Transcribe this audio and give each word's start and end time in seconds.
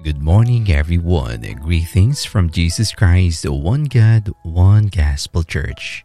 Good 0.00 0.22
morning, 0.22 0.70
everyone, 0.70 1.42
and 1.42 1.60
greetings 1.60 2.24
from 2.24 2.50
Jesus 2.50 2.92
Christ, 2.92 3.42
the 3.42 3.52
one 3.52 3.82
God, 3.82 4.30
one 4.44 4.86
gospel 4.86 5.42
church. 5.42 6.04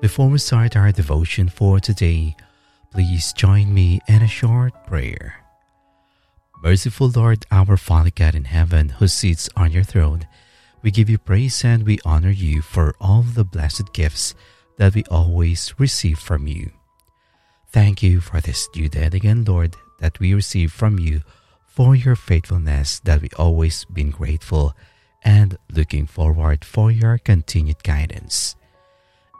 Before 0.00 0.28
we 0.28 0.38
start 0.38 0.76
our 0.76 0.92
devotion 0.92 1.48
for 1.48 1.80
today, 1.80 2.36
please 2.92 3.32
join 3.32 3.74
me 3.74 4.00
in 4.06 4.22
a 4.22 4.28
short 4.28 4.86
prayer. 4.86 5.34
Merciful 6.62 7.10
Lord, 7.10 7.44
our 7.50 7.76
Father 7.76 8.12
God 8.14 8.36
in 8.36 8.44
heaven, 8.44 8.90
who 8.90 9.08
sits 9.08 9.50
on 9.56 9.72
your 9.72 9.82
throne, 9.82 10.28
we 10.80 10.92
give 10.92 11.10
you 11.10 11.18
praise 11.18 11.64
and 11.64 11.84
we 11.84 11.98
honor 12.04 12.30
you 12.30 12.62
for 12.62 12.94
all 13.00 13.22
the 13.22 13.42
blessed 13.42 13.92
gifts 13.92 14.36
that 14.78 14.94
we 14.94 15.02
always 15.10 15.74
receive 15.76 16.20
from 16.20 16.46
you. 16.46 16.70
Thank 17.66 18.00
you 18.00 18.20
for 18.20 18.40
this 18.40 18.68
new 18.76 18.88
day 18.88 19.06
again, 19.06 19.42
Lord, 19.42 19.74
that 19.98 20.20
we 20.20 20.34
receive 20.34 20.70
from 20.70 21.00
you 21.00 21.22
for 21.72 21.96
your 21.96 22.14
faithfulness 22.14 23.00
that 23.00 23.22
we 23.22 23.28
always 23.38 23.86
been 23.86 24.10
grateful 24.10 24.76
and 25.24 25.56
looking 25.72 26.06
forward 26.06 26.64
for 26.64 26.90
your 26.90 27.16
continued 27.16 27.82
guidance. 27.82 28.56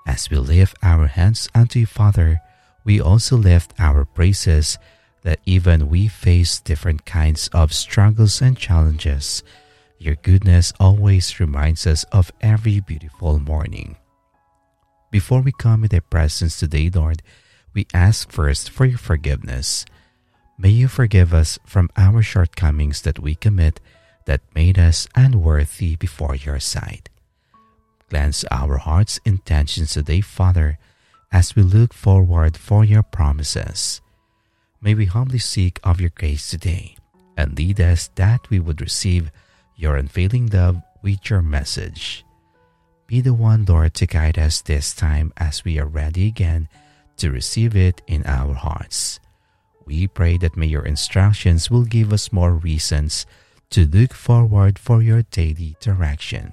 As 0.06 0.30
we 0.30 0.38
lift 0.38 0.76
our 0.82 1.06
hands 1.08 1.48
unto 1.54 1.80
you, 1.80 1.86
Father, 1.86 2.40
we 2.84 3.00
also 3.00 3.36
lift 3.36 3.74
our 3.78 4.06
praises 4.06 4.78
that 5.22 5.40
even 5.44 5.90
we 5.90 6.08
face 6.08 6.58
different 6.58 7.04
kinds 7.04 7.48
of 7.48 7.72
struggles 7.72 8.40
and 8.40 8.56
challenges, 8.56 9.42
your 9.98 10.16
goodness 10.16 10.72
always 10.80 11.38
reminds 11.38 11.86
us 11.86 12.04
of 12.12 12.32
every 12.40 12.80
beautiful 12.80 13.38
morning. 13.38 13.96
Before 15.10 15.42
we 15.42 15.52
come 15.52 15.84
in 15.84 15.88
thy 15.88 16.00
presence 16.00 16.58
today, 16.58 16.90
Lord, 16.92 17.22
we 17.74 17.86
ask 17.92 18.32
first 18.32 18.70
for 18.70 18.86
your 18.86 18.98
forgiveness 18.98 19.84
May 20.62 20.70
you 20.70 20.86
forgive 20.86 21.34
us 21.34 21.58
from 21.66 21.90
our 21.96 22.22
shortcomings 22.22 23.02
that 23.02 23.18
we 23.18 23.34
commit 23.34 23.80
that 24.26 24.42
made 24.54 24.78
us 24.78 25.08
unworthy 25.16 25.96
before 25.96 26.36
your 26.36 26.60
sight. 26.60 27.08
Cleanse 28.08 28.44
our 28.48 28.76
hearts' 28.76 29.18
intentions 29.24 29.94
today, 29.94 30.20
Father, 30.20 30.78
as 31.32 31.56
we 31.56 31.64
look 31.64 31.92
forward 31.92 32.56
for 32.56 32.84
your 32.84 33.02
promises. 33.02 34.00
May 34.80 34.94
we 34.94 35.06
humbly 35.06 35.40
seek 35.40 35.80
of 35.82 36.00
your 36.00 36.14
grace 36.14 36.48
today 36.50 36.94
and 37.36 37.58
lead 37.58 37.80
us 37.80 38.08
that 38.14 38.48
we 38.48 38.60
would 38.60 38.80
receive 38.80 39.32
your 39.74 39.96
unfailing 39.96 40.46
love 40.46 40.80
with 41.02 41.28
your 41.28 41.42
message. 41.42 42.24
Be 43.08 43.20
the 43.20 43.34
one, 43.34 43.64
Lord, 43.64 43.94
to 43.94 44.06
guide 44.06 44.38
us 44.38 44.60
this 44.60 44.94
time 44.94 45.32
as 45.36 45.64
we 45.64 45.80
are 45.80 45.86
ready 45.86 46.28
again 46.28 46.68
to 47.16 47.32
receive 47.32 47.74
it 47.74 48.00
in 48.06 48.22
our 48.26 48.54
hearts. 48.54 49.18
We 49.84 50.06
pray 50.06 50.38
that 50.38 50.56
may 50.56 50.66
your 50.66 50.86
instructions 50.86 51.70
will 51.70 51.84
give 51.84 52.12
us 52.12 52.32
more 52.32 52.52
reasons 52.52 53.26
to 53.70 53.86
look 53.86 54.12
forward 54.12 54.78
for 54.78 55.02
your 55.02 55.22
daily 55.22 55.76
direction. 55.80 56.52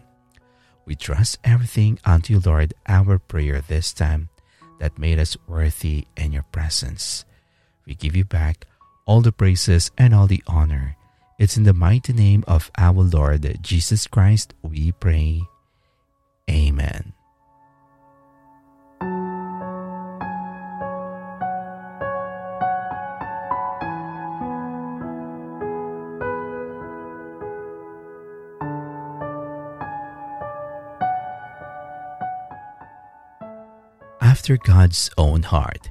We 0.85 0.95
trust 0.95 1.37
everything 1.43 1.99
unto 2.05 2.33
you, 2.33 2.41
Lord, 2.43 2.73
our 2.87 3.19
prayer 3.19 3.61
this 3.61 3.93
time 3.93 4.29
that 4.79 4.97
made 4.97 5.19
us 5.19 5.37
worthy 5.47 6.07
in 6.17 6.31
your 6.31 6.47
presence. 6.51 7.25
We 7.85 7.93
give 7.93 8.15
you 8.15 8.25
back 8.25 8.65
all 9.05 9.21
the 9.21 9.31
praises 9.31 9.91
and 9.97 10.13
all 10.13 10.27
the 10.27 10.43
honor. 10.47 10.95
It's 11.37 11.57
in 11.57 11.63
the 11.63 11.73
mighty 11.73 12.13
name 12.13 12.43
of 12.47 12.71
our 12.77 13.03
Lord 13.03 13.57
Jesus 13.61 14.07
Christ 14.07 14.53
we 14.61 14.91
pray. 14.91 15.41
Amen. 16.49 17.13
After 34.29 34.57
God's 34.57 35.09
own 35.17 35.41
heart. 35.41 35.89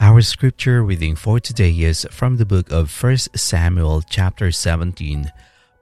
Our 0.00 0.20
scripture 0.20 0.82
reading 0.82 1.14
for 1.14 1.38
today 1.38 1.70
is 1.70 2.04
from 2.10 2.36
the 2.36 2.44
book 2.44 2.72
of 2.72 2.90
1 2.90 3.38
Samuel 3.38 4.02
chapter 4.02 4.50
17 4.50 5.30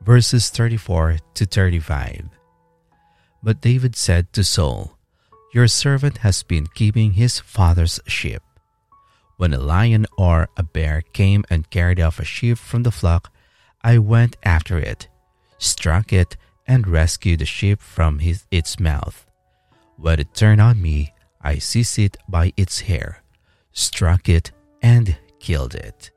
verses 0.02 0.50
34 0.50 1.16
to 1.32 1.46
35. 1.46 2.28
But 3.42 3.62
David 3.62 3.96
said 3.96 4.30
to 4.34 4.44
Saul, 4.44 4.98
Your 5.54 5.68
servant 5.68 6.18
has 6.18 6.42
been 6.42 6.66
keeping 6.66 7.12
his 7.12 7.40
father's 7.40 7.98
sheep. 8.06 8.42
When 9.38 9.54
a 9.54 9.58
lion 9.58 10.04
or 10.18 10.50
a 10.58 10.62
bear 10.62 11.00
came 11.14 11.46
and 11.48 11.70
carried 11.70 11.98
off 11.98 12.20
a 12.20 12.26
sheep 12.26 12.58
from 12.58 12.82
the 12.82 12.92
flock, 12.92 13.32
I 13.82 13.96
went 13.96 14.36
after 14.42 14.76
it, 14.76 15.08
struck 15.56 16.12
it, 16.12 16.36
and 16.66 16.86
rescued 16.86 17.38
the 17.38 17.46
sheep 17.46 17.80
from 17.80 18.18
his, 18.18 18.44
its 18.50 18.78
mouth. 18.78 19.24
When 19.96 20.20
it 20.20 20.34
turned 20.34 20.60
on 20.60 20.82
me, 20.82 21.14
I 21.42 21.56
seized 21.58 21.98
it 21.98 22.16
by 22.28 22.52
its 22.56 22.80
hair, 22.80 23.22
struck 23.72 24.28
it, 24.28 24.52
and 24.82 25.16
killed 25.40 25.74
it. 25.74 26.10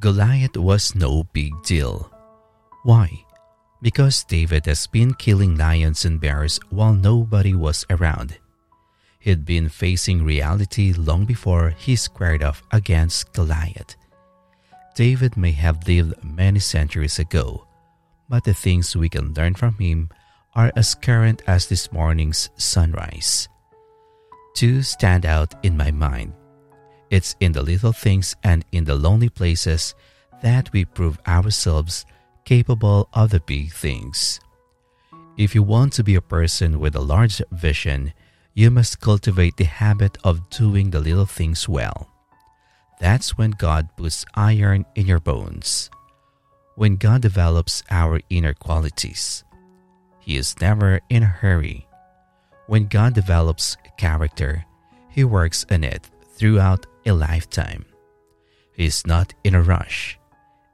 Goliath 0.00 0.56
was 0.56 0.94
no 0.94 1.24
big 1.24 1.52
deal. 1.62 2.10
Why? 2.84 3.26
Because 3.82 4.24
David 4.24 4.64
has 4.64 4.86
been 4.86 5.12
killing 5.12 5.58
lions 5.58 6.06
and 6.06 6.18
bears 6.18 6.58
while 6.70 6.94
nobody 6.94 7.54
was 7.54 7.84
around. 7.90 8.38
He'd 9.20 9.44
been 9.44 9.68
facing 9.68 10.24
reality 10.24 10.94
long 10.94 11.26
before 11.26 11.70
he 11.76 11.94
squared 11.94 12.42
off 12.42 12.62
against 12.72 13.32
Goliath. 13.34 13.94
David 14.94 15.36
may 15.36 15.52
have 15.52 15.86
lived 15.86 16.24
many 16.24 16.58
centuries 16.58 17.18
ago, 17.18 17.66
but 18.28 18.44
the 18.44 18.54
things 18.54 18.96
we 18.96 19.10
can 19.10 19.34
learn 19.34 19.54
from 19.54 19.74
him 19.74 20.08
are 20.54 20.72
as 20.74 20.94
current 20.94 21.42
as 21.46 21.66
this 21.66 21.92
morning's 21.92 22.48
sunrise. 22.56 23.48
Two 24.54 24.82
stand 24.82 25.26
out 25.26 25.54
in 25.62 25.76
my 25.76 25.90
mind. 25.90 26.32
It's 27.10 27.36
in 27.40 27.52
the 27.52 27.62
little 27.62 27.92
things 27.92 28.34
and 28.42 28.64
in 28.72 28.84
the 28.84 28.94
lonely 28.94 29.28
places 29.28 29.94
that 30.42 30.72
we 30.72 30.84
prove 30.84 31.18
ourselves 31.26 32.06
capable 32.44 33.08
of 33.12 33.30
the 33.30 33.40
big 33.40 33.72
things. 33.72 34.40
If 35.36 35.54
you 35.54 35.62
want 35.62 35.92
to 35.94 36.04
be 36.04 36.14
a 36.14 36.22
person 36.22 36.80
with 36.80 36.96
a 36.96 37.00
large 37.00 37.42
vision, 37.52 38.12
you 38.54 38.70
must 38.70 39.00
cultivate 39.00 39.56
the 39.56 39.64
habit 39.64 40.18
of 40.24 40.50
doing 40.50 40.90
the 40.90 41.00
little 41.00 41.26
things 41.26 41.68
well. 41.68 42.08
That's 43.00 43.38
when 43.38 43.52
God 43.52 43.88
puts 43.96 44.26
iron 44.34 44.84
in 44.94 45.06
your 45.06 45.20
bones. 45.20 45.90
When 46.74 46.96
God 46.96 47.22
develops 47.22 47.82
our 47.90 48.20
inner 48.28 48.54
qualities, 48.54 49.44
He 50.20 50.36
is 50.36 50.60
never 50.60 51.00
in 51.08 51.22
a 51.22 51.26
hurry. 51.26 51.86
When 52.66 52.86
God 52.86 53.14
develops 53.14 53.76
character, 53.96 54.64
He 55.08 55.24
works 55.24 55.64
on 55.70 55.84
it 55.84 56.08
throughout 56.34 56.86
a 57.06 57.12
lifetime. 57.12 57.84
He 58.72 58.86
is 58.86 59.06
not 59.06 59.34
in 59.44 59.54
a 59.54 59.62
rush. 59.62 60.18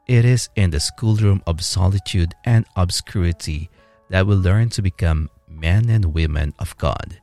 It 0.07 0.25
is 0.25 0.49
in 0.55 0.71
the 0.71 0.81
schoolroom 0.81 1.43
of 1.47 1.65
solitude 1.65 2.35
and 2.45 2.65
obscurity 2.77 3.71
that 4.11 4.27
we 4.27 4.35
learn 4.35 4.69
to 4.71 4.83
become 4.83 5.31
men 5.49 5.91
and 5.91 6.15
women 6.15 6.55
of 6.59 6.77
God. 6.79 7.19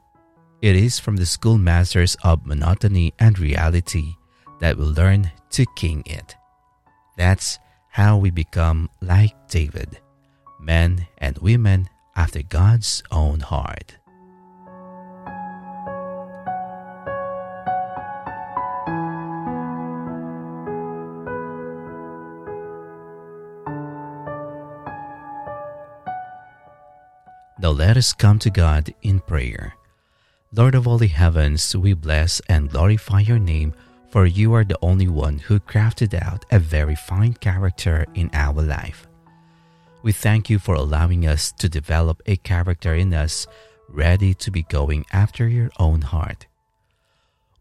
It 0.63 0.77
is 0.77 0.97
from 0.97 1.17
the 1.17 1.25
schoolmasters 1.25 2.15
of 2.23 2.45
monotony 2.45 3.13
and 3.19 3.37
reality 3.37 4.13
that 4.61 4.77
we 4.77 4.85
learn 4.85 5.29
to 5.49 5.65
king 5.75 6.03
it. 6.05 6.37
That's 7.17 7.59
how 7.89 8.15
we 8.15 8.31
become 8.31 8.89
like 9.01 9.35
David, 9.49 9.99
men 10.61 11.05
and 11.17 11.37
women 11.39 11.89
after 12.15 12.41
God's 12.43 13.03
own 13.11 13.41
heart. 13.41 13.97
Now 27.59 27.71
let 27.71 27.97
us 27.97 28.13
come 28.13 28.39
to 28.39 28.49
God 28.49 28.93
in 29.01 29.19
prayer. 29.19 29.75
Lord 30.55 30.75
of 30.75 30.87
all 30.87 30.99
the 30.99 31.07
heavens, 31.07 31.75
we 31.75 31.93
bless 31.93 32.39
and 32.41 32.69
glorify 32.69 33.21
your 33.21 33.39
name, 33.39 33.73
for 34.09 34.27
you 34.27 34.53
are 34.53 34.63
the 34.63 34.77
only 34.83 35.07
one 35.07 35.39
who 35.39 35.59
crafted 35.59 36.13
out 36.13 36.45
a 36.51 36.59
very 36.59 36.93
fine 36.93 37.33
character 37.33 38.05
in 38.13 38.29
our 38.33 38.61
life. 38.61 39.07
We 40.03 40.11
thank 40.11 40.51
you 40.51 40.59
for 40.59 40.75
allowing 40.75 41.25
us 41.25 41.51
to 41.53 41.67
develop 41.67 42.21
a 42.27 42.35
character 42.35 42.93
in 42.93 43.15
us 43.15 43.47
ready 43.89 44.35
to 44.35 44.51
be 44.51 44.61
going 44.61 45.07
after 45.11 45.47
your 45.47 45.71
own 45.79 46.01
heart. 46.01 46.45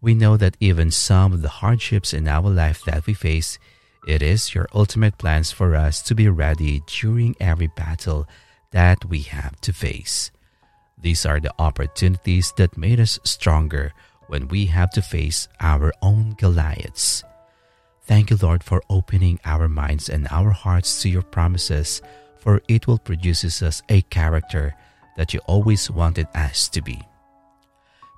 We 0.03 0.13
know 0.13 0.37
that 0.37 0.59
even 0.61 0.91
some 0.91 1.33
of 1.33 1.41
the 1.41 1.63
hardships 1.65 2.13
in 2.13 2.29
our 2.29 2.51
life 2.51 2.85
that 2.85 3.07
we 3.07 3.15
face 3.15 3.59
It 4.07 4.21
is 4.21 4.55
your 4.55 4.67
ultimate 4.75 5.17
plans 5.17 5.53
for 5.53 5.77
us 5.77 6.03
to 6.03 6.15
be 6.15 6.29
ready 6.29 6.83
during 6.87 7.37
every 7.39 7.69
battle 7.69 8.27
that 8.73 9.05
we 9.05 9.21
have 9.21 9.61
to 9.61 9.73
face. 9.73 10.33
These 11.03 11.27
are 11.27 11.41
the 11.41 11.53
opportunities 11.59 12.53
that 12.57 12.79
made 12.79 13.01
us 13.01 13.19
stronger 13.25 13.93
when 14.29 14.49
we 14.49 14.67
have 14.67 14.91
to 14.93 15.03
face 15.03 15.49
our 15.61 15.93
own 16.01 16.35
Goliaths. 16.39 17.25
Thank 18.03 18.31
you, 18.31 18.39
Lord, 18.41 18.65
for 18.65 18.83
opening 18.89 19.39
our 19.45 19.69
minds 19.69 20.09
and 20.09 20.27
our 20.31 20.51
hearts 20.51 21.03
to 21.03 21.09
your 21.09 21.23
promises, 21.23 22.01
for 22.39 22.63
it 22.69 22.87
will 22.87 22.99
produce 22.99 23.63
us 23.63 23.83
a 23.89 24.03
character 24.03 24.75
that 25.17 25.35
you 25.35 25.41
always 25.47 25.91
wanted 25.91 26.29
us 26.35 26.69
to 26.71 26.81
be. 26.81 27.01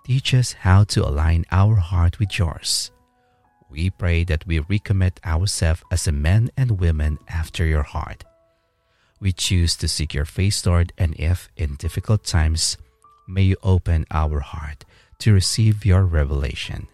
Teach 0.04 0.34
us 0.34 0.52
how 0.52 0.84
to 0.84 1.06
align 1.06 1.44
our 1.50 1.76
heart 1.76 2.18
with 2.18 2.38
yours 2.38 2.90
we 3.74 3.90
pray 3.90 4.22
that 4.22 4.46
we 4.46 4.60
recommit 4.60 5.18
ourselves 5.26 5.82
as 5.90 6.06
a 6.06 6.12
men 6.12 6.48
and 6.56 6.78
women 6.78 7.18
after 7.28 7.66
your 7.66 7.82
heart. 7.82 8.22
We 9.24 9.32
choose 9.32 9.74
to 9.76 9.88
seek 9.88 10.12
your 10.12 10.26
face, 10.26 10.66
Lord, 10.66 10.92
and 10.98 11.14
if 11.18 11.48
in 11.56 11.76
difficult 11.76 12.24
times, 12.24 12.76
may 13.26 13.40
you 13.40 13.56
open 13.62 14.04
our 14.10 14.40
heart 14.40 14.84
to 15.20 15.32
receive 15.32 15.86
your 15.86 16.04
revelation. 16.04 16.88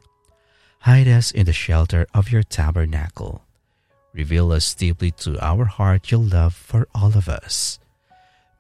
Hide 0.83 1.09
us 1.09 1.33
in 1.33 1.47
the 1.47 1.53
shelter 1.53 2.07
of 2.15 2.31
your 2.31 2.45
tabernacle. 2.45 3.43
Reveal 4.15 4.53
us 4.53 4.73
deeply 4.75 5.11
to 5.27 5.45
our 5.45 5.65
heart 5.65 6.13
your 6.13 6.23
love 6.23 6.55
for 6.55 6.87
all 6.95 7.19
of 7.19 7.29
us. 7.29 7.81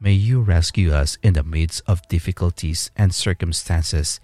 May 0.01 0.15
you 0.15 0.41
rescue 0.41 0.93
us 0.93 1.17
in 1.23 1.35
the 1.35 1.45
midst 1.45 1.83
of 1.87 2.09
difficulties 2.09 2.91
and 2.97 3.15
circumstances 3.15 4.19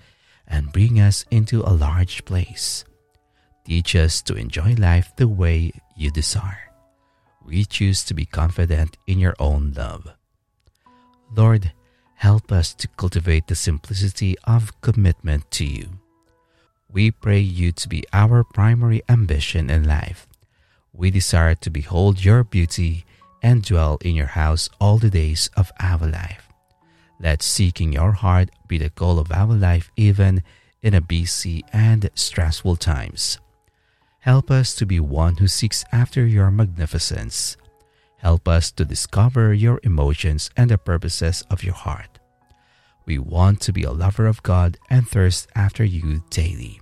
and 0.49 0.73
bring 0.73 0.99
us 0.99 1.25
into 1.31 1.63
a 1.63 1.71
large 1.71 2.25
place. 2.25 2.85
Teach 3.65 3.95
us 3.95 4.23
to 4.23 4.35
enjoy 4.35 4.75
life 4.75 5.15
the 5.15 5.29
way 5.29 5.71
you 5.95 6.11
desire. 6.11 6.66
We 7.47 7.65
choose 7.65 8.03
to 8.05 8.15
be 8.15 8.27
confident 8.27 8.97
in 9.07 9.21
your 9.21 9.37
own 9.39 9.73
love. 9.77 10.09
Lord, 11.35 11.73
help 12.17 12.51
us 12.51 12.75
to 12.75 12.89
cultivate 12.89 13.47
the 13.47 13.55
simplicity 13.55 14.37
of 14.45 14.81
commitment 14.81 15.49
to 15.53 15.65
you. 15.65 16.01
We 16.91 17.13
pray 17.13 17.39
you 17.39 17.71
to 17.71 17.89
be 17.89 18.05
our 18.13 18.43
primary 18.43 19.03
ambition 19.09 19.71
in 19.71 19.85
life. 19.85 20.27
We 20.93 21.13
desire 21.13 21.55
to 21.55 21.71
behold 21.71 22.25
your 22.25 22.43
beauty 22.43 23.05
and 23.43 23.63
dwell 23.63 23.99
in 24.01 24.17
your 24.17 24.35
house 24.35 24.69
all 24.81 24.99
the 24.99 25.11
days 25.11 25.49
of 25.57 25.71
our 25.79 26.07
life. 26.07 26.49
Let 27.21 27.43
seeking 27.43 27.93
your 27.93 28.13
heart 28.13 28.51
be 28.67 28.79
the 28.79 28.91
goal 28.91 29.21
of 29.21 29.31
our 29.31 29.55
life, 29.55 29.91
even 29.97 30.43
in 30.83 30.95
a 30.95 31.01
busy 31.01 31.65
and 31.73 32.11
stressful 32.15 32.77
times. 32.77 33.39
Help 34.27 34.51
us 34.51 34.75
to 34.75 34.85
be 34.85 34.99
one 34.99 35.37
who 35.37 35.47
seeks 35.47 35.85
after 35.93 36.27
your 36.27 36.51
magnificence. 36.51 37.57
Help 38.17 38.49
us 38.49 38.73
to 38.73 38.85
discover 38.85 39.55
your 39.55 39.79
emotions 39.85 40.51
and 40.57 40.69
the 40.69 40.77
purposes 40.77 41.45
of 41.49 41.63
your 41.63 41.75
heart. 41.75 42.19
We 43.07 43.19
want 43.19 43.61
to 43.61 43.73
be 43.73 43.85
a 43.85 43.93
lover 43.93 44.27
of 44.27 44.43
God 44.43 44.79
and 44.91 45.07
thirst 45.07 45.47
after 45.55 45.85
you 45.85 46.25
daily. 46.29 46.81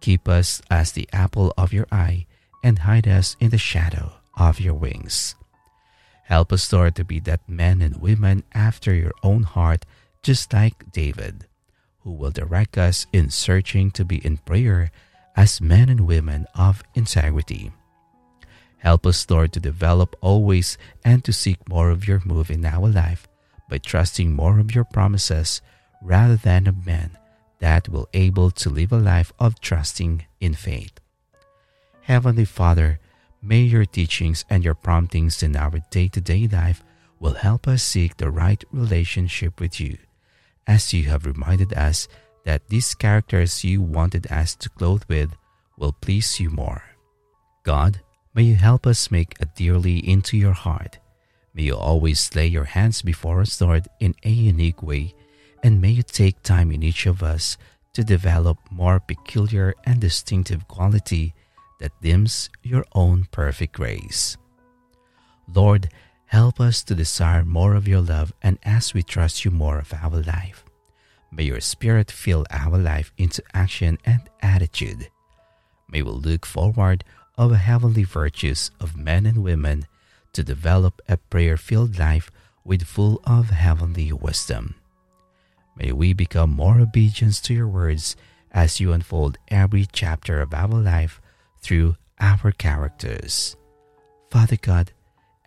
Keep 0.00 0.26
us 0.26 0.60
as 0.68 0.90
the 0.90 1.08
apple 1.12 1.54
of 1.56 1.72
your 1.72 1.86
eye 1.92 2.26
and 2.64 2.80
hide 2.80 3.06
us 3.06 3.36
in 3.38 3.50
the 3.50 3.56
shadow 3.56 4.14
of 4.36 4.58
your 4.58 4.74
wings. 4.74 5.36
Help 6.24 6.52
us, 6.52 6.72
Lord, 6.72 6.96
to 6.96 7.04
be 7.04 7.20
that 7.20 7.48
men 7.48 7.80
and 7.80 8.02
women 8.02 8.42
after 8.52 8.92
your 8.92 9.12
own 9.22 9.44
heart, 9.44 9.86
just 10.24 10.52
like 10.52 10.90
David, 10.90 11.46
who 12.00 12.10
will 12.10 12.32
direct 12.32 12.76
us 12.76 13.06
in 13.12 13.30
searching 13.30 13.92
to 13.92 14.04
be 14.04 14.16
in 14.26 14.38
prayer 14.38 14.90
as 15.36 15.60
men 15.60 15.88
and 15.88 16.06
women 16.06 16.46
of 16.54 16.82
integrity. 16.94 17.72
Help 18.78 19.06
us, 19.06 19.28
Lord, 19.28 19.52
to 19.52 19.60
develop 19.60 20.14
always 20.20 20.78
and 21.04 21.24
to 21.24 21.32
seek 21.32 21.68
more 21.68 21.90
of 21.90 22.06
your 22.06 22.22
move 22.24 22.50
in 22.50 22.64
our 22.64 22.88
life 22.88 23.26
by 23.68 23.78
trusting 23.78 24.32
more 24.32 24.58
of 24.58 24.74
your 24.74 24.84
promises 24.84 25.60
rather 26.00 26.36
than 26.36 26.66
of 26.66 26.86
men 26.86 27.18
that 27.58 27.88
will 27.88 28.08
able 28.14 28.52
to 28.52 28.70
live 28.70 28.92
a 28.92 28.98
life 28.98 29.32
of 29.40 29.60
trusting 29.60 30.24
in 30.40 30.54
faith. 30.54 31.00
Heavenly 32.02 32.44
Father, 32.44 33.00
may 33.42 33.62
your 33.62 33.84
teachings 33.84 34.44
and 34.48 34.64
your 34.64 34.74
promptings 34.74 35.42
in 35.42 35.56
our 35.56 35.80
day-to-day 35.90 36.46
life 36.46 36.84
will 37.18 37.34
help 37.34 37.66
us 37.66 37.82
seek 37.82 38.16
the 38.16 38.30
right 38.30 38.62
relationship 38.70 39.60
with 39.60 39.80
you, 39.80 39.98
as 40.66 40.92
you 40.92 41.04
have 41.04 41.26
reminded 41.26 41.72
us 41.74 42.06
that 42.48 42.66
these 42.70 42.94
characters 42.94 43.62
you 43.62 43.82
wanted 43.82 44.26
us 44.32 44.56
to 44.56 44.70
clothe 44.70 45.04
with 45.06 45.36
will 45.76 45.92
please 45.92 46.40
you 46.40 46.48
more. 46.48 46.82
God, 47.62 48.00
may 48.32 48.44
you 48.44 48.54
help 48.54 48.86
us 48.86 49.10
make 49.10 49.34
a 49.38 49.44
dearly 49.44 49.98
into 49.98 50.38
your 50.38 50.54
heart. 50.54 50.98
May 51.52 51.64
you 51.64 51.76
always 51.76 52.34
lay 52.34 52.46
your 52.46 52.64
hands 52.64 53.02
before 53.02 53.42
us, 53.42 53.60
Lord, 53.60 53.86
in 54.00 54.14
a 54.24 54.30
unique 54.30 54.82
way, 54.82 55.14
and 55.62 55.82
may 55.82 55.90
you 55.90 56.02
take 56.02 56.42
time 56.42 56.72
in 56.72 56.82
each 56.82 57.04
of 57.04 57.22
us 57.22 57.58
to 57.92 58.02
develop 58.02 58.56
more 58.70 58.98
peculiar 58.98 59.74
and 59.84 60.00
distinctive 60.00 60.66
quality 60.68 61.34
that 61.80 62.00
dims 62.00 62.48
your 62.62 62.86
own 62.94 63.28
perfect 63.30 63.74
grace. 63.74 64.38
Lord, 65.52 65.90
help 66.24 66.62
us 66.62 66.82
to 66.84 66.94
desire 66.94 67.44
more 67.44 67.74
of 67.74 67.86
your 67.86 68.00
love 68.00 68.32
and 68.40 68.58
as 68.62 68.94
we 68.94 69.02
trust 69.02 69.44
you 69.44 69.50
more 69.50 69.78
of 69.78 69.92
our 69.92 70.22
life. 70.22 70.64
May 71.30 71.44
your 71.44 71.60
Spirit 71.60 72.10
fill 72.10 72.46
our 72.50 72.78
life 72.78 73.12
into 73.18 73.42
action 73.54 73.98
and 74.04 74.22
attitude. 74.40 75.08
May 75.88 76.02
we 76.02 76.10
look 76.10 76.46
forward 76.46 77.04
of 77.36 77.52
heavenly 77.52 78.04
virtues 78.04 78.70
of 78.80 78.96
men 78.96 79.26
and 79.26 79.44
women 79.44 79.86
to 80.32 80.42
develop 80.42 81.00
a 81.08 81.16
prayer-filled 81.16 81.98
life 81.98 82.30
with 82.64 82.82
full 82.82 83.20
of 83.24 83.50
heavenly 83.50 84.12
wisdom. 84.12 84.74
May 85.76 85.92
we 85.92 86.12
become 86.12 86.50
more 86.50 86.80
obedient 86.80 87.34
to 87.44 87.54
your 87.54 87.68
words 87.68 88.16
as 88.52 88.80
you 88.80 88.92
unfold 88.92 89.38
every 89.48 89.86
chapter 89.92 90.40
of 90.40 90.52
our 90.52 90.68
life 90.68 91.20
through 91.60 91.96
our 92.18 92.50
characters. 92.52 93.56
Father 94.30 94.56
God, 94.56 94.92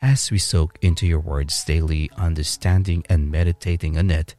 as 0.01 0.31
we 0.31 0.37
soak 0.37 0.77
into 0.81 1.05
your 1.05 1.19
words 1.19 1.63
daily, 1.65 2.09
understanding 2.17 3.03
and 3.09 3.29
meditating 3.29 3.97
on 3.97 4.09
it, 4.09 4.35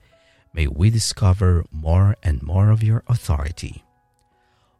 may 0.53 0.67
we 0.67 0.91
discover 0.91 1.65
more 1.71 2.17
and 2.23 2.43
more 2.43 2.71
of 2.71 2.83
your 2.83 3.03
authority. 3.09 3.85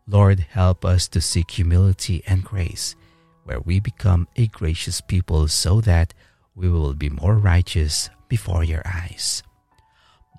Lord, 0.07 0.41
help 0.50 0.85
us 0.85 1.09
to 1.09 1.21
seek 1.21 1.50
humility 1.50 2.23
and 2.26 2.45
grace, 2.45 2.97
where 3.45 3.61
we 3.61 3.81
become 3.81 4.29
a 4.37 4.47
gracious 4.49 5.00
people 5.00 5.49
so 5.49 5.81
that 5.81 6.12
we 6.55 6.69
will 6.69 6.95
be 6.95 7.09
more 7.09 7.37
righteous 7.37 8.11
before 8.29 8.64
your 8.64 8.83
eyes. 8.85 9.43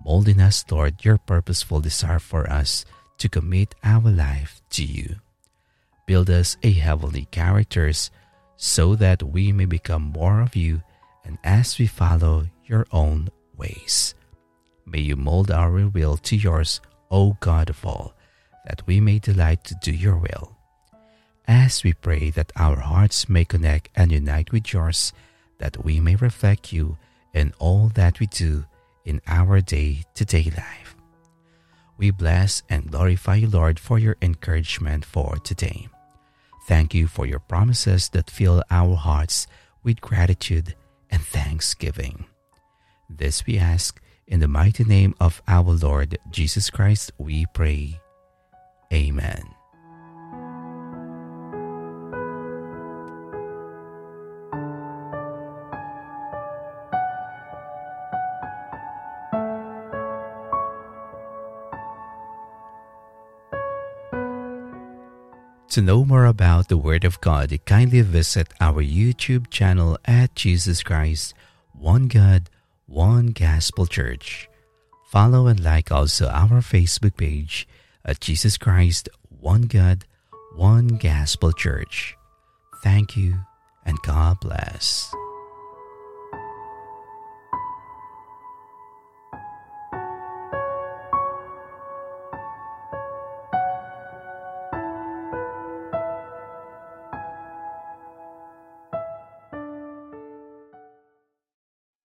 Mold 0.05 0.27
in 0.27 0.39
us, 0.39 0.65
Lord, 0.69 1.03
your 1.05 1.17
purposeful 1.17 1.79
desire 1.79 2.19
for 2.19 2.49
us 2.49 2.85
to 3.17 3.29
commit 3.29 3.73
our 3.83 4.11
life 4.11 4.61
to 4.71 4.83
you. 4.83 5.15
Build 6.05 6.29
us 6.29 6.57
a 6.61 6.71
heavenly 6.71 7.25
characters 7.31 8.11
so 8.57 8.95
that 8.95 9.23
we 9.23 9.51
may 9.51 9.65
become 9.65 10.01
more 10.03 10.41
of 10.41 10.55
you 10.55 10.81
and 11.23 11.37
as 11.43 11.79
we 11.79 11.87
follow 11.87 12.47
your 12.65 12.85
own 12.91 13.29
ways. 13.55 14.13
May 14.85 14.99
you 14.99 15.15
mold 15.15 15.51
our 15.51 15.87
will 15.87 16.17
to 16.17 16.35
yours, 16.35 16.81
O 17.09 17.37
God 17.39 17.69
of 17.69 17.85
all, 17.85 18.13
that 18.65 18.85
we 18.85 18.99
may 18.99 19.19
delight 19.19 19.63
to 19.65 19.75
do 19.81 19.91
your 19.91 20.17
will. 20.17 20.55
As 21.47 21.83
we 21.83 21.93
pray 21.93 22.29
that 22.31 22.51
our 22.55 22.79
hearts 22.79 23.27
may 23.27 23.45
connect 23.45 23.89
and 23.95 24.11
unite 24.11 24.51
with 24.51 24.71
yours, 24.71 25.13
that 25.59 25.83
we 25.83 25.99
may 25.99 26.15
reflect 26.15 26.71
you 26.71 26.97
in 27.33 27.53
all 27.59 27.89
that 27.95 28.19
we 28.19 28.27
do 28.27 28.65
in 29.05 29.21
our 29.27 29.59
day 29.61 30.03
to 30.15 30.25
day 30.25 30.51
life. 30.55 30.95
We 31.97 32.11
bless 32.11 32.63
and 32.69 32.91
glorify 32.91 33.35
you, 33.35 33.49
Lord, 33.49 33.79
for 33.79 33.99
your 33.99 34.17
encouragement 34.21 35.05
for 35.05 35.37
today. 35.37 35.87
Thank 36.67 36.93
you 36.93 37.07
for 37.07 37.25
your 37.25 37.39
promises 37.39 38.09
that 38.09 38.29
fill 38.29 38.63
our 38.71 38.95
hearts 38.95 39.47
with 39.83 40.01
gratitude 40.01 40.75
and 41.11 41.21
thanksgiving. 41.21 42.25
This 43.09 43.45
we 43.45 43.57
ask 43.57 44.01
in 44.27 44.39
the 44.39 44.47
mighty 44.47 44.83
name 44.83 45.13
of 45.19 45.41
our 45.47 45.71
Lord 45.71 46.17
Jesus 46.31 46.69
Christ, 46.69 47.11
we 47.17 47.45
pray. 47.53 47.99
Amen. 48.91 49.43
To 65.73 65.81
know 65.81 66.05
more 66.05 66.25
about 66.25 66.67
the 66.67 66.77
Word 66.77 67.03
of 67.03 67.19
God, 67.19 67.49
kindly 67.65 68.01
visit 68.01 68.53
our 68.61 68.83
YouTube 68.83 69.49
channel 69.49 69.97
at 70.05 70.35
Jesus 70.35 70.83
Christ, 70.83 71.33
One 71.71 72.07
God, 72.07 72.47
one 72.93 73.27
Gospel 73.27 73.87
Church. 73.87 74.47
Follow 75.09 75.47
and 75.47 75.59
like 75.59 75.91
also 75.91 76.27
our 76.27 76.61
Facebook 76.61 77.17
page 77.17 77.67
at 78.05 78.19
Jesus 78.19 78.57
Christ, 78.57 79.09
One 79.29 79.63
God, 79.63 80.05
One 80.55 80.99
Gospel 81.01 81.53
Church. 81.53 82.15
Thank 82.83 83.17
you 83.17 83.39
and 83.83 83.97
God 84.03 84.39
bless. 84.41 85.11